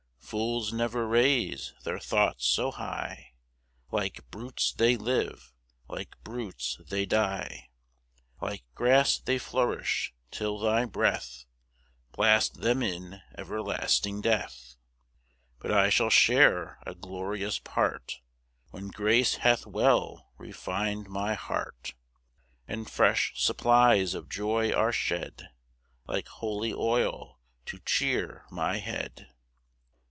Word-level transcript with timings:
4 0.31 0.37
Fools 0.39 0.71
never 0.71 1.05
raise 1.05 1.73
their 1.83 1.99
thoughts 1.99 2.45
so 2.47 2.71
high; 2.71 3.33
Like 3.91 4.21
brutes 4.31 4.71
they 4.71 4.95
live, 4.95 5.51
like 5.89 6.15
brutes 6.23 6.79
they 6.87 7.05
die; 7.05 7.67
Like 8.39 8.63
grass 8.73 9.17
they 9.19 9.37
flourish, 9.37 10.13
till 10.29 10.57
thy 10.57 10.85
breath 10.85 11.43
Blast 12.13 12.61
them 12.61 12.81
in 12.81 13.19
everlasting 13.37 14.21
death. 14.21 14.77
5 15.55 15.59
But 15.59 15.71
I 15.73 15.89
shall 15.89 16.09
share 16.09 16.79
a 16.85 16.95
glorious 16.95 17.59
part 17.59 18.21
When 18.69 18.87
grace 18.87 19.35
hath 19.35 19.65
well 19.65 20.31
refin'd 20.37 21.09
my 21.09 21.33
heart, 21.33 21.93
And 22.69 22.89
fresh 22.89 23.33
supplies 23.35 24.13
of 24.13 24.29
joy 24.29 24.71
are 24.71 24.93
shed 24.93 25.49
Like 26.07 26.29
holy 26.29 26.73
oil, 26.73 27.41
to 27.65 27.79
cheer 27.79 28.45
my 28.49 28.77
head. 28.77 29.27